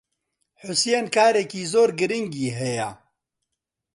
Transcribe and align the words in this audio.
حوسێن 0.61 1.05
کارێکی 1.15 1.61
زۆر 1.73 1.89
گرنگی 1.99 2.55
ھەیە. 2.59 2.89